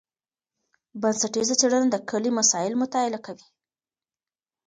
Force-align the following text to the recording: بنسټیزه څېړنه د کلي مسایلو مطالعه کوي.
بنسټیزه 1.01 1.55
څېړنه 1.61 1.87
د 1.91 1.95
کلي 2.09 2.31
مسایلو 2.39 2.81
مطالعه 2.83 3.19
کوي. 3.25 3.45